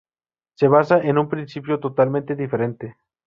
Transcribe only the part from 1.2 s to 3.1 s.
principio totalmente diferente.